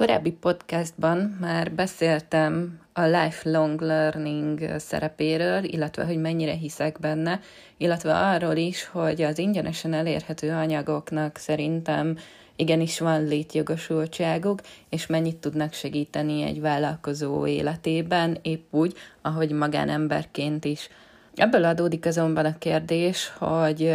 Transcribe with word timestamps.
korábbi 0.00 0.32
podcastban 0.32 1.36
már 1.40 1.72
beszéltem 1.72 2.80
a 2.92 3.02
lifelong 3.02 3.80
learning 3.80 4.74
szerepéről, 4.78 5.64
illetve 5.64 6.04
hogy 6.04 6.20
mennyire 6.20 6.52
hiszek 6.52 6.98
benne, 7.00 7.40
illetve 7.76 8.16
arról 8.16 8.56
is, 8.56 8.84
hogy 8.84 9.22
az 9.22 9.38
ingyenesen 9.38 9.92
elérhető 9.92 10.50
anyagoknak 10.50 11.36
szerintem 11.36 12.16
igenis 12.56 12.98
van 12.98 13.24
létjogosultságuk, 13.24 14.60
és 14.88 15.06
mennyit 15.06 15.36
tudnak 15.36 15.72
segíteni 15.72 16.42
egy 16.42 16.60
vállalkozó 16.60 17.46
életében, 17.46 18.38
épp 18.42 18.74
úgy, 18.74 18.94
ahogy 19.22 19.50
magánemberként 19.50 20.64
is. 20.64 20.88
Ebből 21.34 21.64
adódik 21.64 22.06
azonban 22.06 22.44
a 22.44 22.58
kérdés, 22.58 23.32
hogy 23.38 23.94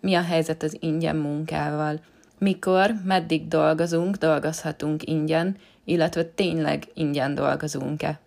mi 0.00 0.14
a 0.14 0.22
helyzet 0.22 0.62
az 0.62 0.76
ingyen 0.80 1.16
munkával 1.16 2.00
mikor, 2.44 2.94
meddig 3.04 3.48
dolgozunk, 3.48 4.16
dolgozhatunk 4.16 5.08
ingyen, 5.08 5.56
illetve 5.84 6.24
tényleg 6.24 6.84
ingyen 6.94 7.34
dolgozunk-e. 7.34 8.18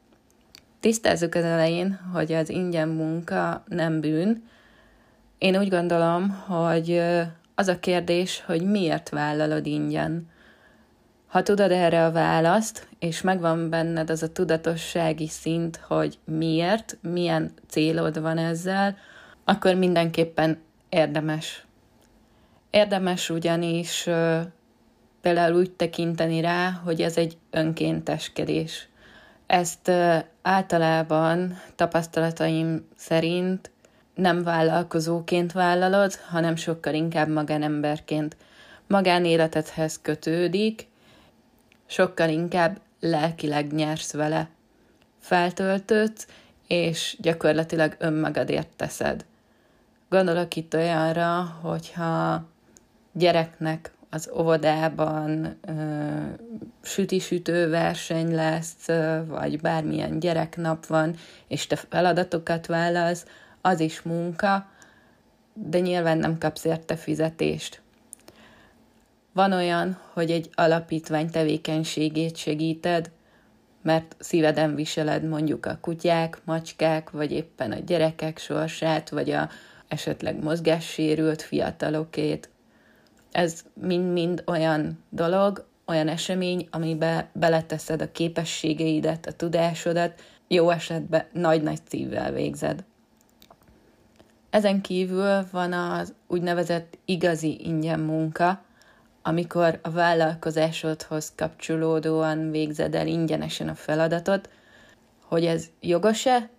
Tisztázzuk 0.79 1.35
az 1.35 1.43
elején, 1.43 1.99
hogy 2.13 2.33
az 2.33 2.49
ingyen 2.49 2.87
munka 2.87 3.63
nem 3.67 4.01
bűn. 4.01 4.43
Én 5.37 5.57
úgy 5.57 5.69
gondolom, 5.69 6.29
hogy 6.29 7.01
az 7.55 7.67
a 7.67 7.79
kérdés, 7.79 8.43
hogy 8.45 8.61
miért 8.61 9.09
vállalod 9.09 9.65
ingyen. 9.65 10.29
Ha 11.27 11.43
tudod 11.43 11.71
erre 11.71 12.05
a 12.05 12.11
választ, 12.11 12.87
és 12.99 13.21
megvan 13.21 13.69
benned 13.69 14.09
az 14.09 14.23
a 14.23 14.31
tudatossági 14.31 15.27
szint, 15.27 15.79
hogy 15.87 16.17
miért, 16.25 16.97
milyen 17.01 17.51
célod 17.67 18.21
van 18.21 18.37
ezzel, 18.37 18.97
akkor 19.43 19.75
mindenképpen 19.75 20.57
érdemes 20.89 21.66
Érdemes 22.69 23.29
ugyanis 23.29 24.09
például 25.21 25.55
úgy 25.55 25.71
tekinteni 25.71 26.41
rá, 26.41 26.69
hogy 26.83 27.01
ez 27.01 27.17
egy 27.17 27.37
önkénteskedés. 27.51 28.87
Ezt 29.45 29.91
általában 30.41 31.59
tapasztalataim 31.75 32.87
szerint 32.95 33.71
nem 34.15 34.43
vállalkozóként 34.43 35.51
vállalod, 35.51 36.15
hanem 36.15 36.55
sokkal 36.55 36.93
inkább 36.93 37.29
magánemberként. 37.29 38.37
Magánéletedhez 38.87 39.99
kötődik, 40.01 40.87
sokkal 41.85 42.29
inkább 42.29 42.79
lelkileg 42.99 43.73
nyersz 43.73 44.13
vele. 44.13 44.49
Feltöltődsz, 45.19 46.27
és 46.67 47.17
gyakorlatilag 47.19 47.95
önmagadért 47.99 48.69
teszed. 48.75 49.25
Gondolok 50.09 50.55
itt 50.55 50.73
olyanra, 50.73 51.57
hogyha 51.61 52.45
gyereknek 53.17 53.91
az 54.09 54.29
óvodában 54.37 55.59
süti-sütő 56.81 57.69
verseny 57.69 58.35
lesz, 58.35 58.85
vagy 59.27 59.61
bármilyen 59.61 60.19
gyereknap 60.19 60.85
van, 60.85 61.15
és 61.47 61.67
te 61.67 61.75
feladatokat 61.75 62.65
vállalsz, 62.65 63.25
az 63.61 63.79
is 63.79 64.01
munka, 64.01 64.69
de 65.53 65.79
nyilván 65.79 66.17
nem 66.17 66.37
kapsz 66.37 66.65
érte 66.65 66.95
fizetést. 66.95 67.81
Van 69.33 69.51
olyan, 69.51 69.97
hogy 70.13 70.31
egy 70.31 70.49
alapítvány 70.53 71.29
tevékenységét 71.29 72.35
segíted, 72.35 73.11
mert 73.81 74.15
szíveden 74.19 74.75
viseled 74.75 75.23
mondjuk 75.23 75.65
a 75.65 75.77
kutyák, 75.81 76.41
macskák, 76.43 77.09
vagy 77.09 77.31
éppen 77.31 77.71
a 77.71 77.79
gyerekek 77.79 78.37
sorsát, 78.37 79.09
vagy 79.09 79.29
a 79.29 79.49
esetleg 79.87 80.43
mozgássérült 80.43 81.41
fiatalokét, 81.41 82.49
ez 83.31 83.63
mind-mind 83.73 84.43
olyan 84.45 85.03
dolog, 85.09 85.65
olyan 85.85 86.07
esemény, 86.07 86.67
amibe 86.71 87.29
beleteszed 87.33 88.01
a 88.01 88.11
képességeidet, 88.11 89.25
a 89.25 89.31
tudásodat, 89.31 90.21
jó 90.47 90.69
esetben 90.69 91.25
nagy-nagy 91.33 91.79
szívvel 91.89 92.31
végzed. 92.31 92.83
Ezen 94.49 94.81
kívül 94.81 95.45
van 95.51 95.73
az 95.73 96.13
úgynevezett 96.27 96.97
igazi 97.05 97.65
ingyen 97.65 97.99
munka, 97.99 98.65
amikor 99.21 99.79
a 99.81 99.89
vállalkozásodhoz 99.89 101.33
kapcsolódóan 101.35 102.51
végzed 102.51 102.95
el 102.95 103.07
ingyenesen 103.07 103.69
a 103.69 103.75
feladatot, 103.75 104.49
hogy 105.25 105.45
ez 105.45 105.65
jogos-e, 105.79 106.49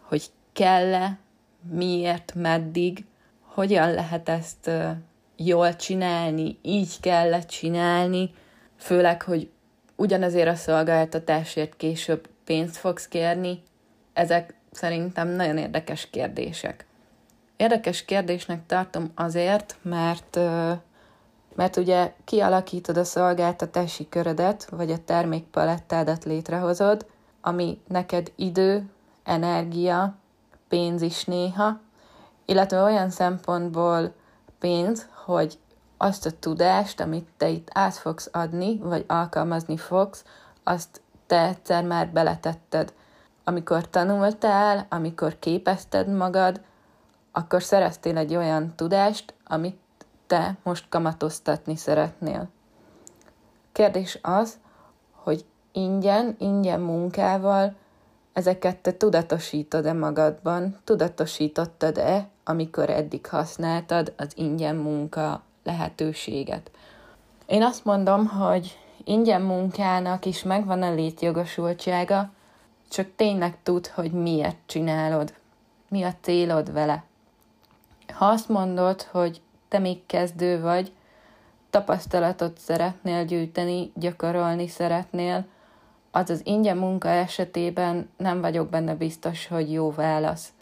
hogy 0.00 0.26
kell-e, 0.52 1.18
miért, 1.70 2.34
meddig, 2.34 3.04
hogyan 3.40 3.92
lehet 3.92 4.28
ezt 4.28 4.70
jól 5.46 5.76
csinálni, 5.76 6.58
így 6.62 7.00
kellett 7.00 7.46
csinálni, 7.46 8.30
főleg, 8.76 9.22
hogy 9.22 9.50
ugyanazért 9.96 10.48
a 10.48 10.54
szolgáltatásért 10.54 11.76
később 11.76 12.28
pénzt 12.44 12.76
fogsz 12.76 13.08
kérni, 13.08 13.62
ezek 14.12 14.54
szerintem 14.70 15.28
nagyon 15.28 15.58
érdekes 15.58 16.10
kérdések. 16.10 16.86
Érdekes 17.56 18.04
kérdésnek 18.04 18.66
tartom 18.66 19.10
azért, 19.14 19.76
mert 19.82 20.38
mert 21.54 21.76
ugye 21.76 22.12
kialakítod 22.24 22.96
a 22.96 23.04
szolgáltatási 23.04 24.08
körödet, 24.08 24.64
vagy 24.70 24.90
a 24.90 25.04
termékpalettádat 25.04 26.24
létrehozod, 26.24 27.06
ami 27.40 27.80
neked 27.88 28.32
idő, 28.36 28.90
energia, 29.24 30.14
pénz 30.68 31.02
is 31.02 31.24
néha, 31.24 31.80
illetve 32.44 32.82
olyan 32.82 33.10
szempontból 33.10 34.14
pénz, 34.58 35.08
hogy 35.24 35.58
azt 35.96 36.26
a 36.26 36.38
tudást, 36.38 37.00
amit 37.00 37.28
te 37.36 37.48
itt 37.48 37.68
át 37.72 37.94
fogsz 37.94 38.28
adni, 38.32 38.78
vagy 38.78 39.04
alkalmazni 39.08 39.76
fogsz, 39.76 40.24
azt 40.62 41.00
te 41.26 41.46
egyszer 41.46 41.84
már 41.84 42.08
beletetted. 42.08 42.92
Amikor 43.44 43.88
tanultál, 43.90 44.86
amikor 44.90 45.38
képezted 45.38 46.08
magad, 46.08 46.60
akkor 47.32 47.62
szereztél 47.62 48.16
egy 48.16 48.36
olyan 48.36 48.72
tudást, 48.76 49.34
amit 49.44 49.78
te 50.26 50.56
most 50.62 50.88
kamatoztatni 50.88 51.76
szeretnél. 51.76 52.48
Kérdés 53.72 54.18
az, 54.22 54.58
hogy 55.12 55.44
ingyen, 55.72 56.36
ingyen 56.38 56.80
munkával 56.80 57.74
ezeket 58.32 58.76
te 58.76 58.92
tudatosítod-e 58.92 59.92
magadban, 59.92 60.78
tudatosítottad-e, 60.84 62.28
amikor 62.44 62.90
eddig 62.90 63.26
használtad 63.26 64.12
az 64.16 64.28
ingyen 64.34 64.76
munka 64.76 65.42
lehetőséget. 65.64 66.70
Én 67.46 67.62
azt 67.62 67.84
mondom, 67.84 68.26
hogy 68.26 68.78
ingyen 69.04 69.42
munkának 69.42 70.24
is 70.24 70.42
megvan 70.42 70.82
a 70.82 70.94
létjogosultsága, 70.94 72.30
csak 72.90 73.08
tényleg 73.16 73.56
tud, 73.62 73.86
hogy 73.86 74.12
miért 74.12 74.56
csinálod, 74.66 75.34
mi 75.88 76.02
a 76.02 76.14
célod 76.20 76.72
vele. 76.72 77.04
Ha 78.12 78.26
azt 78.26 78.48
mondod, 78.48 79.02
hogy 79.02 79.40
te 79.68 79.78
még 79.78 80.06
kezdő 80.06 80.60
vagy, 80.60 80.92
tapasztalatot 81.70 82.58
szeretnél 82.58 83.24
gyűjteni, 83.24 83.92
gyakorolni 83.94 84.68
szeretnél, 84.68 85.44
az 86.14 86.30
az 86.30 86.40
ingyen 86.44 86.76
munka 86.76 87.08
esetében 87.08 88.10
nem 88.16 88.40
vagyok 88.40 88.68
benne 88.68 88.94
biztos, 88.94 89.46
hogy 89.46 89.72
jó 89.72 89.90
válasz. 89.90 90.52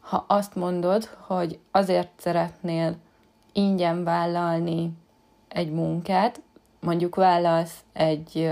Ha 0.00 0.24
azt 0.28 0.54
mondod, 0.54 1.08
hogy 1.20 1.58
azért 1.70 2.10
szeretnél 2.16 2.96
ingyen 3.52 4.04
vállalni 4.04 4.92
egy 5.48 5.72
munkát, 5.72 6.40
mondjuk 6.80 7.14
vállalsz 7.14 7.78
egy 7.92 8.50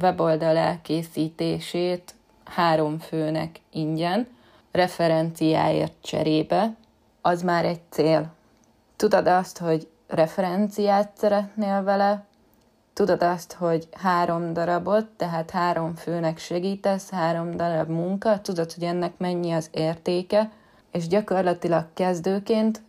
weboldal 0.00 0.56
elkészítését 0.56 2.14
három 2.44 2.98
főnek 2.98 3.60
ingyen, 3.70 4.26
referenciáért 4.72 5.92
cserébe, 6.00 6.74
az 7.20 7.42
már 7.42 7.64
egy 7.64 7.80
cél. 7.88 8.32
Tudod 8.96 9.26
azt, 9.26 9.58
hogy 9.58 9.88
referenciát 10.06 11.10
szeretnél 11.16 11.82
vele, 11.82 12.24
tudod 12.94 13.22
azt, 13.22 13.52
hogy 13.52 13.88
három 13.92 14.52
darabot, 14.52 15.06
tehát 15.06 15.50
három 15.50 15.94
főnek 15.94 16.38
segítesz, 16.38 17.10
három 17.10 17.56
darab 17.56 17.88
munka, 17.88 18.40
tudod, 18.40 18.72
hogy 18.72 18.84
ennek 18.84 19.12
mennyi 19.18 19.52
az 19.52 19.68
értéke, 19.72 20.50
és 20.90 21.06
gyakorlatilag 21.06 21.86
kezdőként 21.94 22.82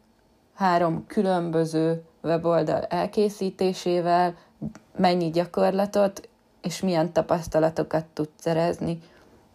három 0.53 1.06
különböző 1.07 2.03
weboldal 2.21 2.83
elkészítésével 2.83 4.35
mennyi 4.97 5.30
gyakorlatot 5.30 6.30
és 6.62 6.81
milyen 6.81 7.13
tapasztalatokat 7.13 8.06
tudsz 8.06 8.41
szerezni. 8.41 9.01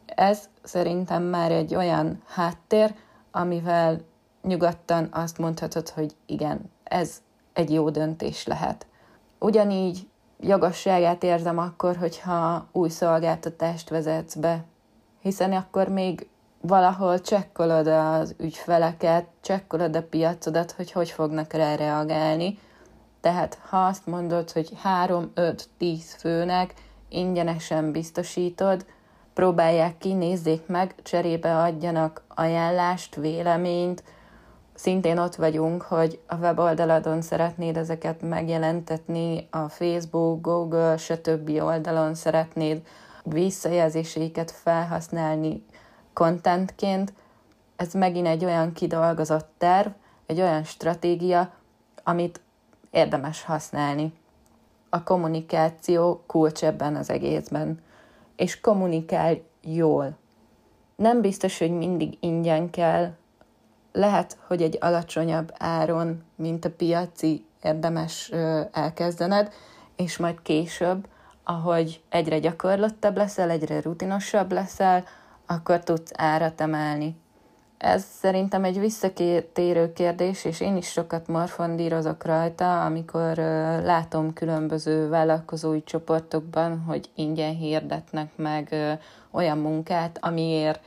Ez 0.06 0.48
szerintem 0.62 1.22
már 1.22 1.52
egy 1.52 1.75
olyan 1.75 2.22
háttér, 2.26 2.94
amivel 3.30 4.00
nyugodtan 4.42 5.08
azt 5.12 5.38
mondhatod, 5.38 5.88
hogy 5.88 6.14
igen, 6.26 6.70
ez 6.84 7.22
egy 7.52 7.72
jó 7.72 7.90
döntés 7.90 8.46
lehet. 8.46 8.86
Ugyanígy 9.38 10.08
jogosságát 10.40 11.22
érzem 11.22 11.58
akkor, 11.58 11.96
hogyha 11.96 12.66
új 12.72 12.88
szolgáltatást 12.88 13.88
vezetsz 13.88 14.34
be, 14.34 14.64
hiszen 15.20 15.52
akkor 15.52 15.88
még 15.88 16.28
valahol 16.60 17.20
csekkolod 17.20 17.87
az 17.87 18.34
ügyfeleket, 18.38 19.26
csekkolod 19.40 19.96
a 19.96 20.02
piacodat, 20.02 20.72
hogy 20.72 20.92
hogy 20.92 21.10
fognak 21.10 21.52
rá 21.52 21.75
reagálni. 21.75 22.58
Tehát 23.20 23.58
ha 23.69 23.87
azt 23.87 24.06
mondod, 24.06 24.50
hogy 24.50 24.70
3, 24.82 25.31
5, 25.34 25.69
10 25.78 26.14
főnek 26.14 26.75
ingyenesen 27.08 27.92
biztosítod, 27.92 28.87
próbálják 29.34 29.98
ki, 29.98 30.12
nézzék 30.12 30.66
meg, 30.66 30.94
cserébe 31.02 31.56
adjanak 31.56 32.22
ajánlást, 32.28 33.14
véleményt, 33.14 34.02
szintén 34.80 35.18
ott 35.18 35.34
vagyunk, 35.34 35.82
hogy 35.82 36.20
a 36.26 36.34
weboldaladon 36.34 37.22
szeretnéd 37.22 37.76
ezeket 37.76 38.22
megjelentetni, 38.22 39.48
a 39.50 39.68
Facebook, 39.68 40.40
Google, 40.40 40.96
stb. 40.96 41.48
oldalon 41.48 42.14
szeretnéd 42.14 42.82
visszajelzéseiket 43.24 44.50
felhasználni 44.50 45.64
contentként, 46.12 47.12
ez 47.76 47.92
megint 47.94 48.26
egy 48.26 48.44
olyan 48.44 48.72
kidolgozott 48.72 49.48
terv, 49.58 49.88
egy 50.26 50.40
olyan 50.40 50.64
stratégia, 50.64 51.52
amit 52.02 52.40
érdemes 52.90 53.42
használni. 53.42 54.12
A 54.88 55.02
kommunikáció 55.02 56.22
kulcs 56.26 56.64
ebben 56.64 56.96
az 56.96 57.10
egészben. 57.10 57.82
És 58.36 58.60
kommunikál 58.60 59.38
jól. 59.62 60.16
Nem 60.96 61.20
biztos, 61.20 61.58
hogy 61.58 61.70
mindig 61.70 62.16
ingyen 62.20 62.70
kell 62.70 63.12
lehet, 63.92 64.38
hogy 64.46 64.62
egy 64.62 64.78
alacsonyabb 64.81 65.52
áron, 65.58 66.22
mint 66.37 66.64
a 66.64 66.70
piaci, 66.70 67.44
érdemes 67.62 68.28
elkezdened, 68.72 69.52
és 69.96 70.16
majd 70.16 70.42
később, 70.42 71.06
ahogy 71.44 72.02
egyre 72.08 72.38
gyakorlottabb 72.38 73.16
leszel, 73.16 73.50
egyre 73.50 73.81
rutinosabb 73.81 74.52
leszel, 74.52 75.04
akkor 75.46 75.78
tudsz 75.78 76.10
árat 76.14 76.60
emelni. 76.60 77.16
Ez 77.78 78.04
szerintem 78.20 78.64
egy 78.64 78.78
visszatérő 78.78 79.92
kérdés, 79.92 80.44
és 80.44 80.60
én 80.60 80.76
is 80.76 80.87
sokat 80.87 81.26
morfondírozok 81.28 82.25
rajta, 82.25 82.84
amikor 82.84 83.37
látom 83.84 84.32
különböző 84.32 85.08
vállalkozói 85.08 85.82
csoportokban, 85.84 86.81
hogy 86.81 87.10
ingyen 87.14 87.54
hirdetnek 87.54 88.31
meg 88.37 88.75
olyan 89.31 89.58
munkát, 89.58 90.19
amiért 90.20 90.81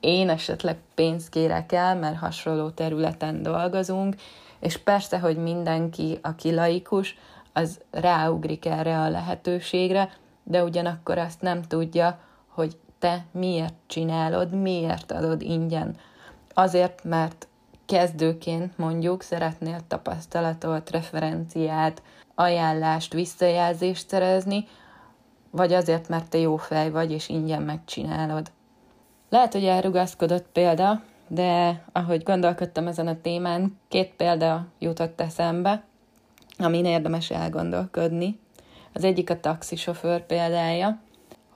én 0.00 0.28
esetleg 0.28 0.76
pénzt 0.94 1.28
kérek 1.28 1.72
el, 1.72 1.96
mert 1.96 2.18
hasonló 2.18 2.70
területen 2.70 3.42
dolgozunk, 3.42 4.14
és 4.60 4.76
persze, 4.76 5.18
hogy 5.18 5.36
mindenki, 5.36 6.18
aki 6.22 6.54
laikus, 6.54 7.18
az 7.52 7.80
ráugrik 7.90 8.66
erre 8.66 8.98
a 8.98 9.08
lehetőségre, 9.08 10.10
de 10.42 10.64
ugyanakkor 10.64 11.18
azt 11.18 11.40
nem 11.40 11.62
tudja, 11.62 12.18
hogy 12.48 12.76
te 12.98 13.24
miért 13.30 13.74
csinálod, 13.86 14.52
miért 14.52 15.12
adod 15.12 15.42
ingyen. 15.42 15.96
Azért, 16.54 17.04
mert 17.04 17.48
kezdőként 17.86 18.78
mondjuk 18.78 19.22
szeretnél 19.22 19.80
tapasztalatot, 19.88 20.90
referenciát, 20.90 22.02
ajánlást, 22.34 23.12
visszajelzést 23.12 24.08
szerezni, 24.08 24.68
vagy 25.50 25.72
azért, 25.72 26.08
mert 26.08 26.30
te 26.30 26.38
jó 26.38 26.56
fej 26.56 26.90
vagy, 26.90 27.12
és 27.12 27.28
ingyen 27.28 27.62
megcsinálod. 27.62 28.50
Lehet, 29.28 29.52
hogy 29.52 29.64
elrugaszkodott 29.64 30.46
példa, 30.52 31.02
de 31.28 31.82
ahogy 31.92 32.22
gondolkodtam 32.22 32.86
ezen 32.86 33.06
a 33.06 33.20
témán, 33.20 33.78
két 33.88 34.12
példa 34.16 34.66
jutott 34.78 35.20
eszembe, 35.20 35.84
amin 36.58 36.84
érdemes 36.84 37.30
elgondolkodni. 37.30 38.38
Az 38.92 39.04
egyik 39.04 39.30
a 39.30 39.40
taxisofőr 39.40 40.26
példája, 40.26 41.00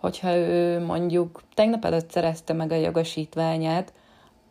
hogyha 0.01 0.37
ő 0.37 0.85
mondjuk 0.85 1.43
tegnap 1.55 1.85
előtt 1.85 2.11
szerezte 2.11 2.53
meg 2.53 2.73
a 2.73 2.75
jogosítványát, 2.75 3.93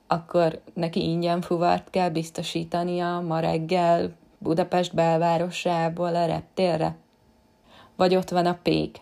akkor 0.07 0.61
neki 0.73 1.03
ingyen 1.03 1.41
fuvart 1.41 1.89
kell 1.89 2.09
biztosítania 2.09 3.19
ma 3.19 3.39
reggel 3.39 4.11
Budapest 4.37 4.95
belvárosából 4.95 6.15
a 6.15 6.25
reptérre. 6.25 6.95
Vagy 7.95 8.15
ott 8.15 8.29
van 8.29 8.45
a 8.45 8.59
pék. 8.63 8.97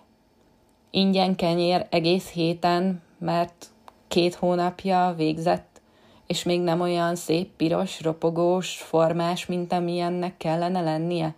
Ingyen 0.92 1.36
kenyér 1.36 1.88
egész 1.90 2.30
héten, 2.30 3.02
mert 3.20 3.68
két 4.08 4.36
hónapja 4.36 5.14
végzett, 5.18 5.82
és 6.28 6.44
még 6.44 6.62
nem 6.62 6.82
olyan 6.82 7.16
szép, 7.16 7.50
piros, 7.56 8.02
ropogós, 8.02 8.78
formás, 8.78 9.46
mint 9.46 9.74
amilyennek 9.74 10.38
kellene 10.38 10.82
lennie? 10.82 11.34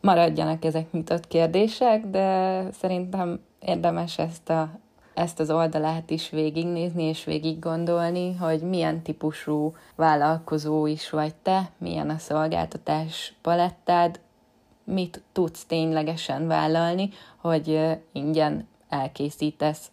Maradjanak 0.00 0.64
ezek 0.64 0.92
nyitott 0.92 1.28
kérdések, 1.28 2.06
de 2.06 2.60
szerintem 2.72 3.40
érdemes 3.60 4.18
ezt, 4.18 4.50
a, 4.50 4.68
ezt 5.14 5.40
az 5.40 5.50
oldalát 5.50 6.10
is 6.10 6.30
végignézni 6.30 7.02
és 7.02 7.24
végig 7.24 7.58
gondolni, 7.58 8.34
hogy 8.34 8.60
milyen 8.60 9.02
típusú 9.02 9.74
vállalkozó 9.94 10.86
is 10.86 11.10
vagy 11.10 11.34
te, 11.34 11.70
milyen 11.78 12.10
a 12.10 12.18
szolgáltatás 12.18 13.34
palettád, 13.42 14.20
mit 14.84 15.22
tudsz 15.32 15.64
ténylegesen 15.64 16.46
vállalni, 16.46 17.10
hogy 17.36 17.80
ingyen 18.12 18.68
elkészítesz 18.88 19.90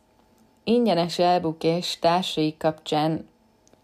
ingyenes 0.63 1.19
elbuk 1.19 1.63
és 1.63 1.99
társai 1.99 2.57
kapcsán 2.57 3.27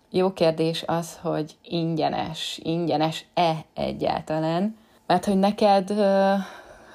jó 0.10 0.34
kérdés 0.34 0.84
az, 0.88 1.18
hogy 1.22 1.58
ingyenes, 1.64 2.60
ingyenes-e 2.64 3.66
egyáltalán, 3.74 4.78
mert 5.08 5.26
hogy 5.26 5.38
neked 5.38 5.90
ö, 5.90 6.34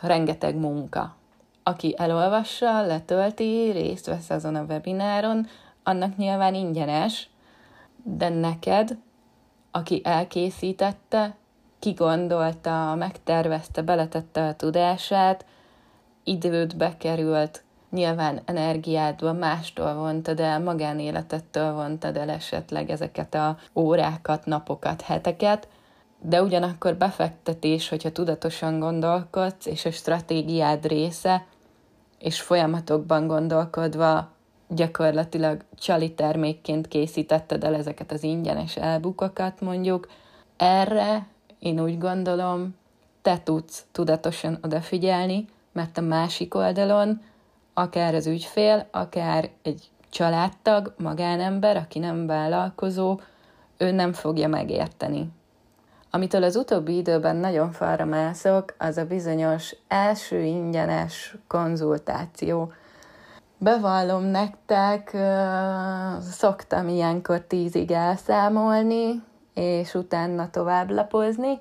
rengeteg 0.01 0.57
munka. 0.57 1.17
Aki 1.63 1.95
elolvassa, 1.99 2.87
letölti, 2.87 3.71
részt 3.71 4.07
vesz 4.07 4.31
azon 4.31 4.55
a 4.55 4.65
webináron, 4.69 5.47
annak 5.83 6.17
nyilván 6.17 6.55
ingyenes, 6.55 7.29
de 8.03 8.29
neked, 8.29 8.97
aki 9.71 10.01
elkészítette, 10.05 11.37
kigondolta, 11.79 12.95
megtervezte, 12.95 13.83
beletette 13.83 14.47
a 14.47 14.55
tudását, 14.55 15.45
időt 16.25 16.77
bekerült, 16.77 17.65
nyilván 17.95 18.41
energiádból 18.45 19.33
mástól 19.33 19.95
vontad 19.95 20.41
el, 20.41 20.61
magánéletettől 20.61 21.73
vontad 21.73 22.17
el 22.17 22.31
esetleg 22.31 22.91
ezeket 22.91 23.35
a 23.35 23.57
órákat, 23.75 24.47
napokat, 24.47 25.03
heteket, 25.03 25.69
de 26.21 26.43
ugyanakkor 26.43 26.95
befektetés, 26.95 27.89
hogyha 27.89 28.13
tudatosan 28.13 28.79
gondolkodsz, 28.79 29.67
és 29.67 29.85
a 29.85 29.91
stratégiád 29.91 30.87
része, 30.87 31.47
és 32.19 32.41
folyamatokban 32.41 33.27
gondolkodva 33.27 34.33
gyakorlatilag 34.69 35.65
csali 35.79 36.15
termékként 36.15 36.89
készítetted 36.89 37.65
el 37.65 37.75
ezeket 37.75 38.13
az 38.13 38.23
ingyenes 38.23 38.77
elbukokat 38.77 39.61
mondjuk, 39.61 40.09
erre 40.57 41.27
én 41.59 41.81
úgy 41.81 41.99
gondolom, 41.99 42.75
te 43.23 43.41
tudsz 43.43 43.85
tudatosan 43.93 44.59
odafigyelni, 44.63 45.47
mert 45.73 45.99
a 45.99 46.01
másik 46.01 46.55
oldalon 46.55 47.21
akár 47.75 48.15
az 48.15 48.27
ügyfél, 48.27 48.87
akár 48.91 49.51
egy 49.63 49.89
családtag, 50.11 50.95
magánember, 50.99 51.77
aki 51.77 51.99
nem 51.99 52.27
vállalkozó, 52.27 53.21
ő 53.79 53.91
nem 53.91 54.13
fogja 54.13 54.49
megérteni. 54.49 55.29
Amitől 56.11 56.43
az 56.43 56.57
utóbbi 56.57 56.97
időben 56.97 57.37
nagyon 57.37 57.73
falra 57.73 58.05
mászok, 58.05 58.75
az 58.79 58.97
a 58.97 59.05
bizonyos 59.05 59.77
első 59.89 60.43
ingyenes 60.43 61.37
konzultáció. 61.47 62.73
Bevallom 63.59 64.23
nektek, 64.23 65.17
szoktam 66.21 66.89
ilyenkor 66.89 67.41
tízig 67.41 67.91
elszámolni, 67.91 69.23
és 69.55 69.95
utána 69.95 70.51
tovább 70.51 70.91
lapozni. 70.91 71.61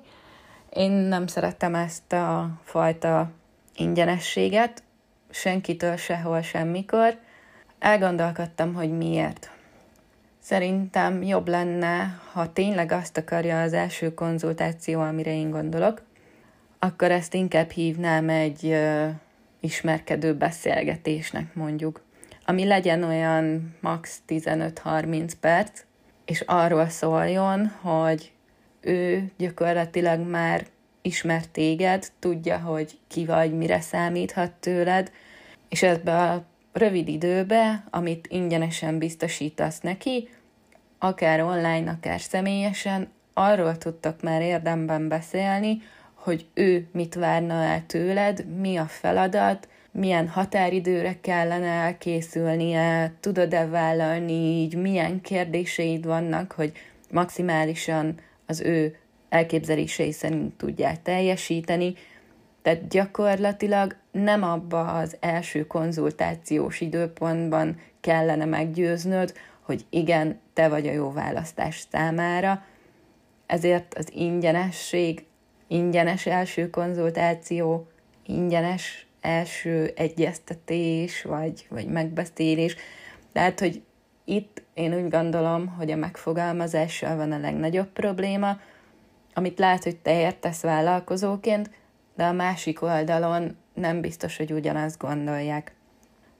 Én 0.70 0.90
nem 0.90 1.26
szerettem 1.26 1.74
ezt 1.74 2.12
a 2.12 2.48
fajta 2.62 3.30
ingyenességet, 3.76 4.82
senkitől 5.34 5.96
sehol 5.96 6.42
semmikor. 6.42 7.18
Elgondolkodtam, 7.78 8.74
hogy 8.74 8.90
miért. 8.90 9.50
Szerintem 10.40 11.22
jobb 11.22 11.48
lenne, 11.48 12.20
ha 12.32 12.52
tényleg 12.52 12.92
azt 12.92 13.16
akarja 13.16 13.62
az 13.62 13.72
első 13.72 14.14
konzultáció, 14.14 15.00
amire 15.00 15.32
én 15.34 15.50
gondolok, 15.50 16.02
akkor 16.78 17.10
ezt 17.10 17.34
inkább 17.34 17.70
hívnám 17.70 18.28
egy 18.28 18.66
ö, 18.66 19.08
ismerkedő 19.60 20.34
beszélgetésnek 20.34 21.54
mondjuk, 21.54 22.00
ami 22.44 22.64
legyen 22.64 23.02
olyan 23.02 23.74
max 23.80 24.18
15-30 24.28 25.32
perc, 25.40 25.82
és 26.24 26.40
arról 26.40 26.88
szóljon, 26.88 27.66
hogy 27.66 28.32
ő 28.80 29.30
gyakorlatilag 29.36 30.20
már 30.20 30.66
ismer 31.04 31.46
téged, 31.46 32.12
tudja, 32.18 32.58
hogy 32.58 32.98
ki 33.08 33.24
vagy, 33.24 33.56
mire 33.56 33.80
számíthat 33.80 34.50
tőled, 34.50 35.12
és 35.68 35.82
ebbe 35.82 36.16
a 36.16 36.44
rövid 36.72 37.08
időbe, 37.08 37.84
amit 37.90 38.26
ingyenesen 38.30 38.98
biztosítasz 38.98 39.80
neki, 39.80 40.28
akár 40.98 41.40
online, 41.40 41.90
akár 41.90 42.20
személyesen, 42.20 43.08
arról 43.32 43.78
tudtak 43.78 44.22
már 44.22 44.42
érdemben 44.42 45.08
beszélni, 45.08 45.82
hogy 46.14 46.46
ő 46.54 46.88
mit 46.92 47.14
várna 47.14 47.62
el 47.62 47.86
tőled, 47.86 48.46
mi 48.60 48.76
a 48.76 48.86
feladat, 48.86 49.68
milyen 49.90 50.28
határidőre 50.28 51.20
kellene 51.20 51.66
elkészülnie, 51.66 53.12
tudod-e 53.20 53.66
vállalni 53.66 54.32
így, 54.32 54.74
milyen 54.74 55.20
kérdéseid 55.20 56.06
vannak, 56.06 56.52
hogy 56.52 56.72
maximálisan 57.10 58.14
az 58.46 58.60
ő 58.60 58.96
elképzelései 59.34 60.12
szerint 60.12 60.56
tudják 60.56 61.02
teljesíteni, 61.02 61.94
Tehát 62.62 62.88
gyakorlatilag 62.88 63.96
nem 64.10 64.42
abba 64.42 64.92
az 64.92 65.16
első 65.20 65.66
konzultációs 65.66 66.80
időpontban 66.80 67.80
kellene 68.00 68.44
meggyőznöd, 68.44 69.34
hogy 69.60 69.84
igen, 69.90 70.40
te 70.52 70.68
vagy 70.68 70.86
a 70.86 70.92
jó 70.92 71.12
választás 71.12 71.84
számára, 71.90 72.64
ezért 73.46 73.94
az 73.94 74.08
ingyenesség, 74.12 75.24
ingyenes 75.68 76.26
első 76.26 76.70
konzultáció, 76.70 77.86
ingyenes 78.26 79.06
első 79.20 79.92
egyeztetés, 79.96 81.22
vagy, 81.22 81.66
vagy 81.70 81.86
megbeszélés. 81.86 82.76
Tehát, 83.32 83.60
hogy 83.60 83.82
itt 84.24 84.62
én 84.74 84.94
úgy 84.94 85.08
gondolom, 85.08 85.66
hogy 85.66 85.90
a 85.90 85.96
megfogalmazással 85.96 87.16
van 87.16 87.32
a 87.32 87.38
legnagyobb 87.38 87.88
probléma, 87.88 88.58
amit 89.34 89.58
lehet, 89.58 89.84
hogy 89.84 89.96
te 89.96 90.20
értesz 90.20 90.62
vállalkozóként, 90.62 91.70
de 92.16 92.24
a 92.24 92.32
másik 92.32 92.82
oldalon 92.82 93.56
nem 93.74 94.00
biztos, 94.00 94.36
hogy 94.36 94.52
ugyanazt 94.52 94.98
gondolják. 94.98 95.74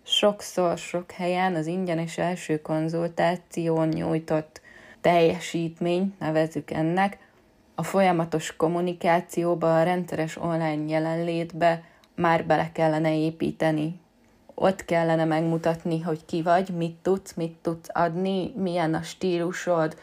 Sokszor, 0.03 0.79
sok 0.79 1.11
helyen 1.11 1.55
az 1.55 1.67
ingyenes 1.67 2.19
első 2.19 2.61
konzultáción 2.61 3.89
nyújtott 3.89 4.61
teljesítmény, 5.01 6.15
nevezzük 6.19 6.71
ennek, 6.71 7.19
a 7.75 7.83
folyamatos 7.83 8.57
kommunikációba, 8.57 9.79
a 9.79 9.83
rendszeres 9.83 10.37
online 10.37 10.85
jelenlétbe 10.87 11.83
már 12.17 12.47
bele 12.47 12.73
kellene 12.73 13.17
építeni. 13.17 14.01
Ott 14.55 14.85
kellene 14.85 15.25
megmutatni, 15.25 16.01
hogy 16.01 16.25
ki 16.25 16.43
vagy, 16.43 16.69
mit 16.69 16.97
tudsz, 17.03 17.35
mit 17.35 17.57
tudsz 17.63 17.89
adni, 17.93 18.53
milyen 18.57 18.95
a 18.95 19.03
stílusod, 19.03 19.97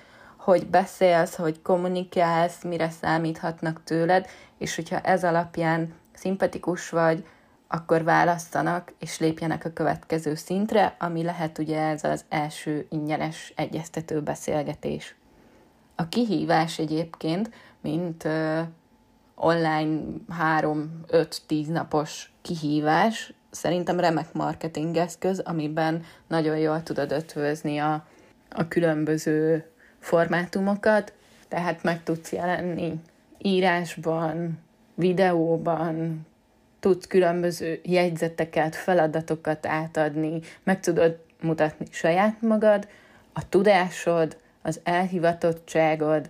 hogy 0.44 0.68
beszélsz, 0.68 1.36
hogy 1.36 1.62
kommunikálsz, 1.62 2.64
mire 2.64 2.90
számíthatnak 2.90 3.84
tőled, 3.84 4.28
és 4.58 4.76
hogyha 4.76 5.00
ez 5.00 5.24
alapján 5.24 5.94
szimpatikus 6.14 6.90
vagy, 6.90 7.26
akkor 7.68 8.04
választanak 8.04 8.94
és 9.00 9.20
lépjenek 9.20 9.66
a 9.66 9.74
következő 9.74 10.36
szintre, 10.36 10.96
ami 11.00 11.24
lehet 11.24 11.58
ugye 11.58 11.80
ez 11.80 12.04
az 12.04 12.26
első 12.30 12.86
ingyenes 12.90 13.54
egyeztető 13.56 14.22
beszélgetés. 14.22 15.16
A 15.96 16.10
kihívás 16.10 16.80
egyébként, 16.80 17.50
mint 17.82 18.24
uh, 18.24 18.60
online 19.36 20.02
3-5-10 20.60 21.68
napos 21.68 22.34
kihívás, 22.42 23.34
szerintem 23.50 24.00
remek 24.00 24.34
marketing 24.34 24.98
eszköz, 24.98 25.40
amiben 25.40 26.04
nagyon 26.28 26.58
jól 26.58 26.84
tudod 26.84 27.12
ötvözni 27.12 27.78
a, 27.78 28.06
a 28.50 28.68
különböző 28.68 29.71
formátumokat, 30.02 31.14
tehát 31.48 31.84
meg 31.84 32.04
tudsz 32.04 32.32
jelenni 32.32 33.00
írásban, 33.38 34.60
videóban, 34.96 36.26
tudsz 36.80 37.08
különböző 37.08 37.80
jegyzeteket, 37.84 38.76
feladatokat 38.76 39.66
átadni, 39.66 40.40
meg 40.64 40.80
tudod 40.80 41.20
mutatni 41.42 41.86
saját 41.90 42.42
magad, 42.42 42.88
a 43.34 43.50
tudásod, 43.50 44.38
az 44.62 44.80
elhivatottságod, 44.84 46.30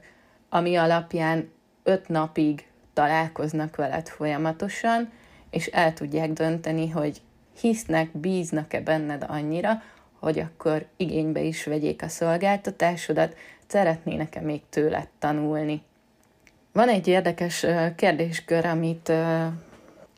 ami 0.49 0.75
alapján 0.75 1.51
öt 1.83 2.07
napig 2.07 2.65
találkoznak 2.93 3.75
veled 3.75 4.07
folyamatosan, 4.07 5.11
és 5.49 5.65
el 5.65 5.93
tudják 5.93 6.31
dönteni, 6.31 6.89
hogy 6.89 7.21
hisznek, 7.59 8.17
bíznak-e 8.17 8.81
benned 8.81 9.25
annyira, 9.27 9.81
hogy 10.21 10.39
akkor 10.39 10.85
igénybe 10.97 11.41
is 11.41 11.65
vegyék 11.65 12.03
a 12.03 12.07
szolgáltatásodat, 12.07 13.35
szeretnének-e 13.67 14.41
még 14.41 14.61
tőled 14.69 15.07
tanulni. 15.19 15.83
Van 16.73 16.89
egy 16.89 17.07
érdekes 17.07 17.65
kérdéskör, 17.95 18.65
amit 18.65 19.11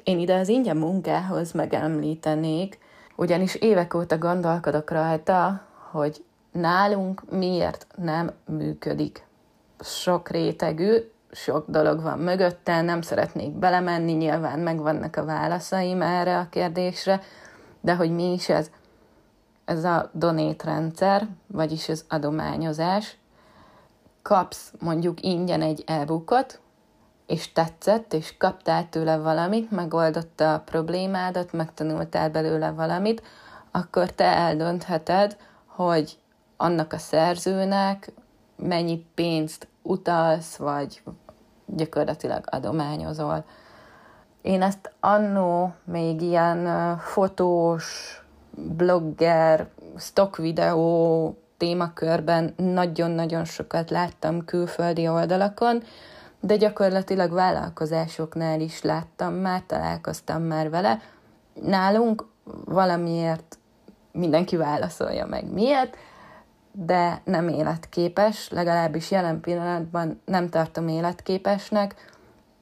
én 0.04 0.20
ide 0.20 0.36
az 0.36 0.48
ingyen 0.48 0.78
munkához 0.78 1.52
megemlítenék, 1.52 2.78
ugyanis 3.16 3.56
évek 3.56 3.94
óta 3.94 4.18
gondolkodok 4.18 4.92
rajta, 4.92 5.68
hogy 5.92 6.24
nálunk 6.52 7.24
miért 7.32 7.88
nem 7.96 8.32
működik. 8.46 9.26
Sok 9.80 10.30
rétegű, 10.30 10.96
sok 11.32 11.66
dolog 11.68 12.02
van 12.02 12.20
mögötte, 12.20 12.82
nem 12.82 13.02
szeretnék 13.02 13.52
belemenni, 13.52 14.12
nyilván 14.12 14.60
megvannak 14.60 15.16
a 15.16 15.26
válaszaim 15.26 16.02
erre 16.02 16.38
a 16.38 16.48
kérdésre, 16.50 17.22
de 17.82 17.96
hogy 17.96 18.12
mi 18.12 18.34
is 18.34 18.50
ez? 18.50 18.70
Ez 19.66 19.84
a 19.84 20.10
donét 20.14 20.64
rendszer, 20.64 21.28
vagyis 21.48 21.90
az 21.90 22.06
adományozás. 22.10 23.18
Kapsz 24.22 24.74
mondjuk 24.80 25.22
ingyen 25.22 25.62
egy 25.62 25.84
e-bookot, 25.88 26.62
és 27.26 27.52
tetszett, 27.52 28.14
és 28.14 28.38
kaptál 28.38 28.90
tőle 28.90 29.18
valamit, 29.18 29.72
megoldotta 29.72 30.54
a 30.54 30.60
problémádat, 30.60 31.54
megtanultál 31.54 32.30
belőle 32.30 32.72
valamit, 32.72 33.22
akkor 33.72 34.10
te 34.10 34.26
eldöntheted, 34.26 35.38
hogy 35.66 36.18
annak 36.58 36.94
a 36.94 36.98
szerzőnek 36.98 38.12
mennyi 38.56 39.06
pénzt 39.16 39.68
utalsz, 39.82 40.56
vagy 40.56 41.04
gyakorlatilag 41.66 42.44
adományozol. 42.46 43.46
Én 44.42 44.62
ezt 44.62 44.94
annó 45.00 45.74
még 45.84 46.22
ilyen 46.22 46.98
fotós, 46.98 48.18
blogger, 48.56 49.68
stock 49.98 50.38
videó 50.38 51.38
témakörben 51.58 52.54
nagyon-nagyon 52.58 53.46
sokat 53.46 53.90
láttam 53.90 54.46
külföldi 54.46 55.08
oldalakon, 55.08 55.84
de 56.40 56.56
gyakorlatilag 56.56 57.32
vállalkozásoknál 57.32 58.60
is 58.60 58.82
láttam 58.82 59.34
már, 59.34 59.64
találkoztam 59.66 60.42
már 60.42 60.70
vele. 60.70 61.02
Nálunk 61.54 62.26
valamiért 62.66 63.58
mindenki 64.12 64.56
válaszolja 64.56 65.26
meg 65.26 65.52
miért, 65.52 65.98
de 66.72 67.22
nem 67.24 67.48
életképes, 67.48 68.50
legalábbis 68.50 69.12
jelen 69.12 69.40
pillanatban 69.40 70.22
nem 70.26 70.50
tartom 70.50 70.88
életképesnek. 70.88 71.96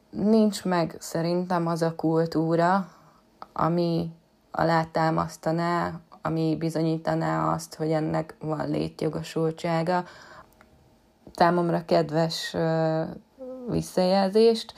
Nincs 0.10 0.64
meg 0.64 0.96
szerintem 1.00 1.68
az 1.68 1.82
a 1.82 1.96
kultúra, 1.96 2.88
ami 3.54 4.12
alátámasztaná, 4.52 6.00
ami 6.22 6.56
bizonyítaná 6.60 7.54
azt, 7.54 7.76
hogy 7.76 7.92
ennek 7.92 8.36
van 8.40 8.70
létjogosultsága. 8.70 10.04
Számomra 11.36 11.86
kedves 11.86 12.56
visszajelzést, 13.70 14.74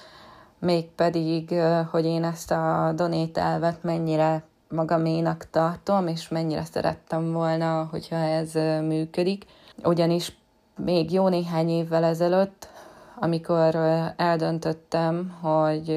mégpedig, 0.59 1.53
hogy 1.91 2.05
én 2.05 2.23
ezt 2.23 2.51
a 2.51 2.91
donét 2.95 3.37
elvet 3.37 3.83
mennyire 3.83 4.43
magaménak 4.69 5.47
tartom, 5.51 6.07
és 6.07 6.29
mennyire 6.29 6.63
szerettem 6.63 7.31
volna, 7.31 7.87
hogyha 7.91 8.15
ez 8.15 8.53
működik. 8.81 9.45
Ugyanis 9.83 10.37
még 10.75 11.11
jó 11.11 11.27
néhány 11.27 11.69
évvel 11.69 12.03
ezelőtt, 12.03 12.67
amikor 13.15 13.75
eldöntöttem, 14.15 15.37
hogy 15.41 15.89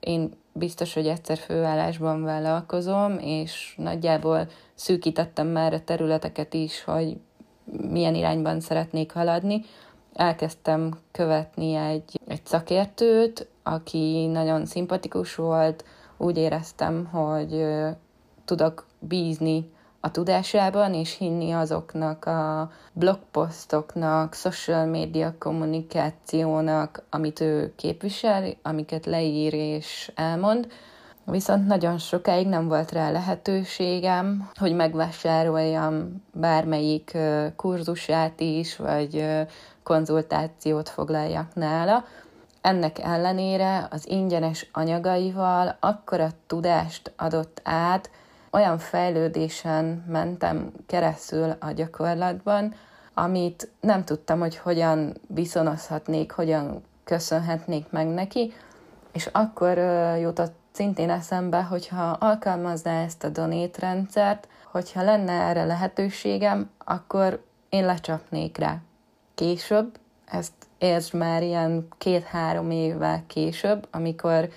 én 0.00 0.42
biztos, 0.56 0.94
hogy 0.94 1.06
egyszer 1.06 1.38
főállásban 1.38 2.22
vállalkozom, 2.22 3.18
és 3.18 3.74
nagyjából 3.76 4.48
szűkítettem 4.74 5.46
már 5.46 5.72
a 5.72 5.84
területeket 5.84 6.54
is, 6.54 6.84
hogy 6.84 7.16
milyen 7.90 8.14
irányban 8.14 8.60
szeretnék 8.60 9.12
haladni, 9.12 9.62
elkezdtem 10.14 10.98
követni 11.10 11.74
egy, 11.74 12.20
egy 12.26 12.46
szakértőt, 12.46 13.48
aki 13.62 14.26
nagyon 14.26 14.66
szimpatikus 14.66 15.34
volt, 15.34 15.84
úgy 16.16 16.36
éreztem, 16.36 17.04
hogy 17.04 17.64
tudok 18.44 18.86
bízni 18.98 19.72
a 20.04 20.10
tudásában, 20.10 20.94
és 20.94 21.16
hinni 21.16 21.52
azoknak 21.52 22.24
a 22.24 22.70
blogposztoknak, 22.92 24.34
social 24.34 24.86
media 24.86 25.34
kommunikációnak, 25.38 27.02
amit 27.10 27.40
ő 27.40 27.72
képvisel, 27.76 28.44
amiket 28.62 29.06
leír 29.06 29.54
és 29.54 30.12
elmond. 30.14 30.72
Viszont 31.24 31.66
nagyon 31.66 31.98
sokáig 31.98 32.46
nem 32.46 32.68
volt 32.68 32.92
rá 32.92 33.10
lehetőségem, 33.10 34.50
hogy 34.54 34.74
megvásároljam 34.74 36.22
bármelyik 36.32 37.16
kurzusát 37.56 38.40
is, 38.40 38.76
vagy 38.76 39.26
konzultációt 39.82 40.88
foglaljak 40.88 41.54
nála. 41.54 42.04
Ennek 42.60 42.98
ellenére 42.98 43.88
az 43.90 44.08
ingyenes 44.08 44.68
anyagaival 44.72 45.76
akkora 45.80 46.28
tudást 46.46 47.12
adott 47.16 47.60
át, 47.62 48.10
olyan 48.54 48.78
fejlődésen 48.78 50.04
mentem 50.08 50.72
keresztül 50.86 51.56
a 51.60 51.70
gyakorlatban, 51.70 52.74
amit 53.14 53.68
nem 53.80 54.04
tudtam, 54.04 54.38
hogy 54.38 54.56
hogyan 54.56 55.20
viszonozhatnék, 55.26 56.32
hogyan 56.32 56.82
köszönhetnék 57.04 57.90
meg 57.90 58.06
neki, 58.06 58.52
és 59.12 59.28
akkor 59.32 59.78
jutott 60.18 60.54
szintén 60.72 61.10
eszembe, 61.10 61.62
hogyha 61.62 62.02
alkalmazná 62.10 63.02
ezt 63.02 63.24
a 63.24 63.28
donét 63.28 63.78
rendszert, 63.78 64.48
hogyha 64.70 65.02
lenne 65.02 65.32
erre 65.32 65.64
lehetőségem, 65.64 66.70
akkor 66.78 67.44
én 67.68 67.84
lecsapnék 67.84 68.56
rá. 68.56 68.76
Később, 69.34 69.98
ezt 70.24 70.52
értsd 70.78 71.14
már 71.14 71.42
ilyen 71.42 71.88
két-három 71.98 72.70
évvel 72.70 73.22
később, 73.26 73.88
amikor 73.90 74.48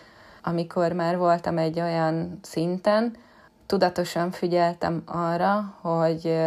amikor 0.43 0.91
már 0.91 1.17
voltam 1.17 1.57
egy 1.57 1.79
olyan 1.79 2.39
szinten, 2.41 3.15
tudatosan 3.67 4.31
figyeltem 4.31 5.01
arra, 5.05 5.75
hogy 5.81 6.37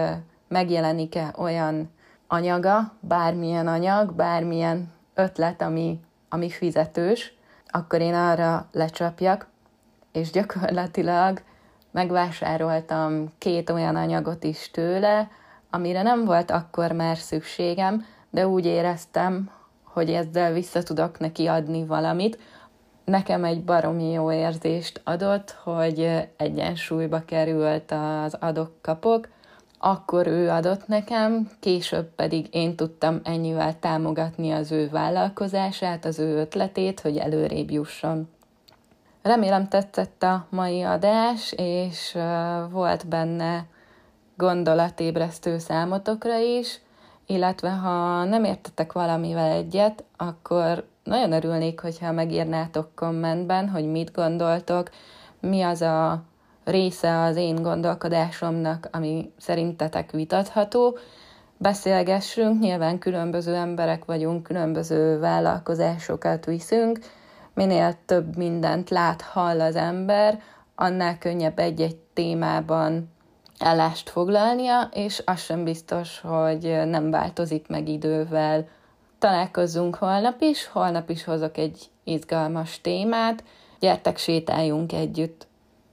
megjelenik-e 0.49 1.35
olyan 1.37 1.91
anyaga, 2.27 2.93
bármilyen 3.00 3.67
anyag, 3.67 4.12
bármilyen 4.12 4.93
ötlet, 5.15 5.62
ami, 5.62 6.00
ami 6.29 6.50
fizetős, 6.50 7.35
akkor 7.67 8.00
én 8.00 8.15
arra 8.15 8.69
lecsapjak, 8.73 9.47
és 10.12 10.31
gyakorlatilag 10.31 11.43
megvásároltam 11.91 13.33
két 13.39 13.71
olyan 13.71 13.97
anyagot 13.97 14.45
is 14.45 14.71
tőle, 14.71 15.31
amire 15.71 16.03
nem 16.03 16.25
volt 16.25 16.50
akkor 16.50 16.93
már 16.93 17.17
szükségem, 17.17 18.05
de 18.31 18.49
úgy 18.49 18.67
éreztem, 18.67 19.50
hogy 19.83 20.11
ezzel 20.11 20.53
vissza 20.53 20.83
tudok 20.83 21.19
neki 21.19 21.47
adni 21.47 21.87
valamit. 21.87 22.39
Nekem 23.11 23.45
egy 23.45 23.64
baromi 23.64 24.11
jó 24.11 24.33
érzést 24.33 25.00
adott, 25.05 25.50
hogy 25.62 26.29
egyensúlyba 26.37 27.25
került 27.25 27.93
az 28.25 28.37
adok-kapok, 28.40 29.29
akkor 29.79 30.26
ő 30.26 30.50
adott 30.50 30.87
nekem, 30.87 31.50
később 31.61 32.14
pedig 32.14 32.47
én 32.50 32.76
tudtam 32.76 33.21
ennyivel 33.25 33.79
támogatni 33.79 34.50
az 34.50 34.73
ő 34.73 34.88
vállalkozását, 34.88 36.05
az 36.05 36.19
ő 36.19 36.37
ötletét, 36.37 37.00
hogy 37.00 37.17
előrébb 37.17 37.71
jusson. 37.71 38.29
Remélem 39.23 39.69
tetszett 39.69 40.23
a 40.23 40.47
mai 40.49 40.83
adás, 40.83 41.52
és 41.57 42.19
volt 42.71 43.07
benne 43.07 43.64
gondolatébresztő 44.37 45.59
számotokra 45.59 46.37
is, 46.38 46.81
illetve 47.26 47.71
ha 47.71 48.25
nem 48.25 48.45
értetek 48.45 48.93
valamivel 48.93 49.50
egyet, 49.50 50.05
akkor 50.17 50.88
nagyon 51.11 51.33
örülnék, 51.33 51.81
hogyha 51.81 52.12
megírnátok 52.12 52.95
kommentben, 52.95 53.69
hogy 53.69 53.90
mit 53.90 54.12
gondoltok, 54.12 54.90
mi 55.40 55.62
az 55.62 55.83
a 55.83 56.23
része 56.64 57.23
az 57.23 57.37
én 57.37 57.62
gondolkodásomnak, 57.62 58.88
ami 58.93 59.33
szerintetek 59.38 60.11
vitatható. 60.11 60.99
Beszélgessünk, 61.57 62.61
nyilván 62.61 62.99
különböző 62.99 63.55
emberek 63.55 64.05
vagyunk, 64.05 64.43
különböző 64.43 65.19
vállalkozásokat 65.19 66.45
viszünk, 66.45 66.99
minél 67.55 67.97
több 68.07 68.37
mindent 68.37 68.90
lát, 68.90 69.23
hall 69.23 69.61
az 69.61 69.76
ember, 69.76 70.40
annál 70.75 71.19
könnyebb 71.19 71.59
egy-egy 71.59 71.97
témában 71.97 73.11
állást 73.59 74.11
foglalnia, 74.11 74.88
és 74.93 75.23
az 75.25 75.40
sem 75.40 75.64
biztos, 75.64 76.21
hogy 76.21 76.81
nem 76.87 77.11
változik 77.11 77.69
meg 77.69 77.88
idővel. 77.88 78.69
Találkozzunk 79.21 79.95
holnap 79.95 80.41
is, 80.41 80.67
holnap 80.67 81.11
is 81.11 81.25
hozok 81.25 81.57
egy 81.57 81.91
izgalmas 82.05 82.81
témát, 82.81 83.45
gyertek 83.81 84.17
sétáljunk 84.17 84.93
együtt! 84.93 85.47